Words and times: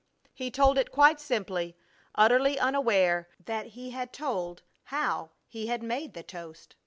He 0.33 0.49
told 0.49 0.79
it 0.79 0.91
quite 0.91 1.19
simply, 1.19 1.77
utterly 2.15 2.57
unaware, 2.57 3.29
that 3.45 3.67
he 3.77 3.91
had 3.91 4.11
told 4.11 4.63
how 4.85 5.29
he 5.47 5.67
had 5.67 5.83
made 5.83 6.15
the 6.15 6.23
toast. 6.23 6.73